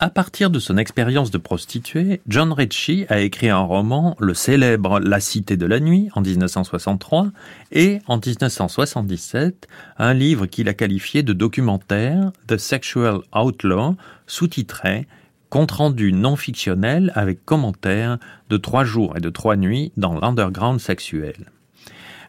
À 0.00 0.10
partir 0.10 0.50
de 0.50 0.60
son 0.60 0.76
expérience 0.76 1.32
de 1.32 1.38
prostituée, 1.38 2.20
John 2.28 2.52
Ritchie 2.52 3.06
a 3.08 3.18
écrit 3.18 3.48
un 3.48 3.58
roman, 3.58 4.14
le 4.20 4.32
célèbre 4.32 5.00
La 5.00 5.18
Cité 5.18 5.56
de 5.56 5.66
la 5.66 5.80
Nuit, 5.80 6.08
en 6.14 6.20
1963, 6.20 7.32
et 7.72 7.98
en 8.06 8.20
1977, 8.24 9.66
un 9.98 10.14
livre 10.14 10.46
qu'il 10.46 10.68
a 10.68 10.74
qualifié 10.74 11.24
de 11.24 11.32
documentaire, 11.32 12.30
The 12.46 12.58
Sexual 12.58 13.22
Outlaw, 13.34 13.96
sous-titré 14.28 15.08
Compte 15.50 15.72
rendu 15.72 16.12
non 16.12 16.36
fictionnel 16.36 17.10
avec 17.16 17.44
commentaires 17.44 18.18
de 18.50 18.56
trois 18.56 18.84
jours 18.84 19.16
et 19.16 19.20
de 19.20 19.30
trois 19.30 19.56
nuits 19.56 19.90
dans 19.96 20.14
l'underground 20.14 20.78
sexuel. 20.78 21.50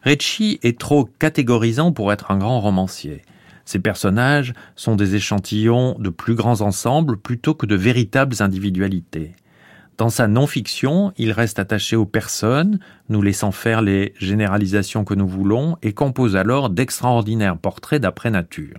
Ritchie 0.02 0.58
est 0.64 0.80
trop 0.80 1.04
catégorisant 1.20 1.92
pour 1.92 2.12
être 2.12 2.32
un 2.32 2.38
grand 2.38 2.60
romancier. 2.60 3.22
Ces 3.70 3.78
personnages 3.78 4.52
sont 4.74 4.96
des 4.96 5.14
échantillons 5.14 5.94
de 6.00 6.10
plus 6.10 6.34
grands 6.34 6.60
ensembles 6.60 7.16
plutôt 7.16 7.54
que 7.54 7.66
de 7.66 7.76
véritables 7.76 8.34
individualités. 8.40 9.36
Dans 9.96 10.08
sa 10.08 10.26
non-fiction, 10.26 11.12
il 11.18 11.30
reste 11.30 11.60
attaché 11.60 11.94
aux 11.94 12.04
personnes, 12.04 12.80
nous 13.08 13.22
laissant 13.22 13.52
faire 13.52 13.80
les 13.80 14.12
généralisations 14.18 15.04
que 15.04 15.14
nous 15.14 15.28
voulons, 15.28 15.76
et 15.82 15.92
compose 15.92 16.34
alors 16.34 16.68
d'extraordinaires 16.68 17.58
portraits 17.58 18.02
d'après 18.02 18.32
nature. 18.32 18.78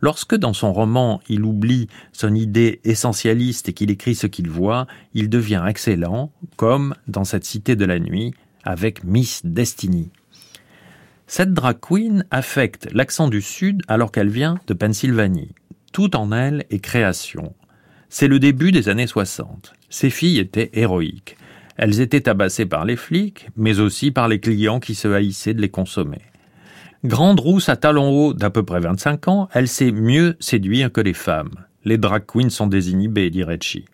Lorsque 0.00 0.34
dans 0.34 0.52
son 0.52 0.72
roman 0.72 1.20
il 1.28 1.44
oublie 1.44 1.86
son 2.10 2.34
idée 2.34 2.80
essentialiste 2.82 3.68
et 3.68 3.72
qu'il 3.72 3.92
écrit 3.92 4.16
ce 4.16 4.26
qu'il 4.26 4.50
voit, 4.50 4.88
il 5.14 5.30
devient 5.30 5.64
excellent, 5.68 6.32
comme 6.56 6.96
dans 7.06 7.22
cette 7.22 7.44
cité 7.44 7.76
de 7.76 7.84
la 7.84 8.00
nuit, 8.00 8.34
avec 8.64 9.04
Miss 9.04 9.42
Destiny. 9.44 10.10
Cette 11.30 11.52
drag 11.52 11.76
queen 11.78 12.24
affecte 12.30 12.88
l'accent 12.94 13.28
du 13.28 13.42
Sud 13.42 13.82
alors 13.86 14.12
qu'elle 14.12 14.30
vient 14.30 14.58
de 14.66 14.72
Pennsylvanie. 14.72 15.54
Tout 15.92 16.16
en 16.16 16.32
elle 16.32 16.64
est 16.70 16.78
création. 16.78 17.54
C'est 18.08 18.28
le 18.28 18.38
début 18.38 18.72
des 18.72 18.88
années 18.88 19.06
60. 19.06 19.74
Ces 19.90 20.08
filles 20.08 20.38
étaient 20.38 20.70
héroïques. 20.72 21.36
Elles 21.76 22.00
étaient 22.00 22.22
tabassées 22.22 22.64
par 22.64 22.86
les 22.86 22.96
flics, 22.96 23.50
mais 23.56 23.78
aussi 23.78 24.10
par 24.10 24.26
les 24.26 24.40
clients 24.40 24.80
qui 24.80 24.94
se 24.94 25.06
haïssaient 25.06 25.52
de 25.52 25.60
les 25.60 25.68
consommer. 25.68 26.22
Grande 27.04 27.40
rousse 27.40 27.68
à 27.68 27.76
talons 27.76 28.08
hauts 28.08 28.32
d'à 28.32 28.48
peu 28.48 28.62
près 28.62 28.80
25 28.80 29.28
ans, 29.28 29.48
elle 29.52 29.68
sait 29.68 29.92
mieux 29.92 30.34
séduire 30.40 30.90
que 30.90 31.02
les 31.02 31.12
femmes. 31.12 31.66
Les 31.84 31.98
drag 31.98 32.24
queens 32.24 32.48
sont 32.48 32.66
désinhibées, 32.68 33.28
dit 33.28 33.44
Recci. 33.44 33.84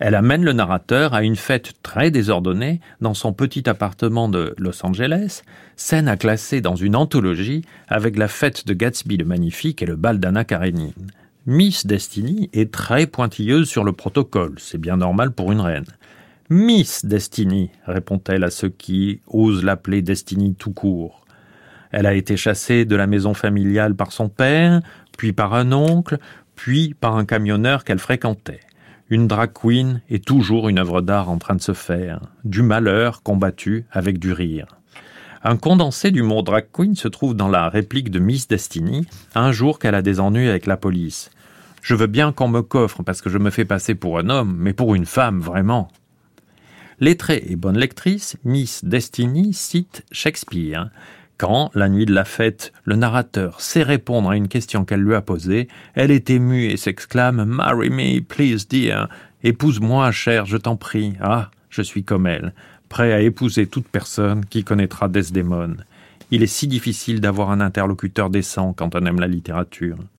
Elle 0.00 0.14
amène 0.14 0.44
le 0.44 0.52
narrateur 0.52 1.14
à 1.14 1.22
une 1.22 1.36
fête 1.36 1.74
très 1.82 2.10
désordonnée 2.10 2.80
dans 3.00 3.14
son 3.14 3.32
petit 3.32 3.68
appartement 3.68 4.28
de 4.28 4.54
Los 4.58 4.84
Angeles, 4.84 5.42
scène 5.76 6.08
à 6.08 6.16
classer 6.16 6.60
dans 6.60 6.76
une 6.76 6.96
anthologie 6.96 7.62
avec 7.88 8.16
la 8.16 8.28
fête 8.28 8.66
de 8.66 8.74
Gatsby 8.74 9.16
le 9.16 9.24
Magnifique 9.24 9.82
et 9.82 9.86
le 9.86 9.96
bal 9.96 10.18
d'Anna 10.18 10.44
Karenine. 10.44 10.92
Miss 11.46 11.86
Destiny 11.86 12.50
est 12.52 12.72
très 12.72 13.06
pointilleuse 13.06 13.68
sur 13.68 13.84
le 13.84 13.92
protocole, 13.92 14.54
c'est 14.58 14.78
bien 14.78 14.96
normal 14.96 15.30
pour 15.30 15.52
une 15.52 15.60
reine. 15.60 15.84
Miss 16.50 17.04
Destiny, 17.04 17.70
répond-elle 17.86 18.44
à 18.44 18.50
ceux 18.50 18.68
qui 18.68 19.20
osent 19.26 19.64
l'appeler 19.64 20.02
Destiny 20.02 20.54
tout 20.54 20.72
court. 20.72 21.24
Elle 21.90 22.06
a 22.06 22.14
été 22.14 22.36
chassée 22.36 22.84
de 22.84 22.96
la 22.96 23.06
maison 23.06 23.34
familiale 23.34 23.94
par 23.94 24.10
son 24.10 24.28
père, 24.28 24.80
puis 25.16 25.32
par 25.32 25.54
un 25.54 25.72
oncle, 25.72 26.18
puis 26.56 26.94
par 26.94 27.16
un 27.16 27.24
camionneur 27.24 27.84
qu'elle 27.84 27.98
fréquentait. 27.98 28.60
Une 29.10 29.26
drag 29.26 29.52
queen 29.52 30.00
est 30.08 30.24
toujours 30.24 30.68
une 30.68 30.78
œuvre 30.78 31.02
d'art 31.02 31.28
en 31.28 31.36
train 31.36 31.54
de 31.54 31.60
se 31.60 31.74
faire, 31.74 32.20
du 32.44 32.62
malheur 32.62 33.22
combattu 33.22 33.84
avec 33.92 34.18
du 34.18 34.32
rire. 34.32 34.66
Un 35.42 35.58
condensé 35.58 36.10
du 36.10 36.22
mot 36.22 36.40
drag 36.40 36.68
queen 36.72 36.94
se 36.94 37.08
trouve 37.08 37.34
dans 37.34 37.48
la 37.48 37.68
réplique 37.68 38.10
de 38.10 38.18
Miss 38.18 38.48
Destiny, 38.48 39.06
un 39.34 39.52
jour 39.52 39.78
qu'elle 39.78 39.94
a 39.94 40.00
des 40.00 40.20
ennuis 40.20 40.48
avec 40.48 40.64
la 40.64 40.78
police. 40.78 41.30
Je 41.82 41.94
veux 41.94 42.06
bien 42.06 42.32
qu'on 42.32 42.48
me 42.48 42.62
coffre 42.62 43.02
parce 43.02 43.20
que 43.20 43.28
je 43.28 43.36
me 43.36 43.50
fais 43.50 43.66
passer 43.66 43.94
pour 43.94 44.18
un 44.18 44.30
homme, 44.30 44.56
mais 44.58 44.72
pour 44.72 44.94
une 44.94 45.04
femme, 45.04 45.40
vraiment. 45.40 45.88
Lettrée 46.98 47.44
et 47.46 47.56
bonne 47.56 47.76
lectrice, 47.76 48.38
Miss 48.42 48.86
Destiny 48.86 49.52
cite 49.52 50.02
Shakespeare. 50.12 50.88
Quand, 51.36 51.70
la 51.74 51.88
nuit 51.88 52.06
de 52.06 52.14
la 52.14 52.24
fête, 52.24 52.72
le 52.84 52.94
narrateur 52.94 53.60
sait 53.60 53.82
répondre 53.82 54.30
à 54.30 54.36
une 54.36 54.46
question 54.46 54.84
qu'elle 54.84 55.00
lui 55.00 55.14
a 55.14 55.20
posée, 55.20 55.66
elle 55.94 56.12
est 56.12 56.30
émue 56.30 56.66
et 56.66 56.76
s'exclame 56.76 57.44
Marry 57.44 57.90
me, 57.90 58.20
please 58.20 58.68
dear. 58.68 59.08
Épouse-moi, 59.42 60.12
cher, 60.12 60.46
je 60.46 60.56
t'en 60.56 60.76
prie. 60.76 61.14
Ah, 61.20 61.50
je 61.70 61.82
suis 61.82 62.04
comme 62.04 62.28
elle, 62.28 62.54
prêt 62.88 63.12
à 63.12 63.20
épouser 63.20 63.66
toute 63.66 63.88
personne 63.88 64.46
qui 64.46 64.62
connaîtra 64.62 65.08
Desdemone. 65.08 65.84
Il 66.30 66.44
est 66.44 66.46
si 66.46 66.68
difficile 66.68 67.20
d'avoir 67.20 67.50
un 67.50 67.60
interlocuteur 67.60 68.30
décent 68.30 68.72
quand 68.72 68.94
on 68.94 69.04
aime 69.04 69.20
la 69.20 69.26
littérature. 69.26 69.96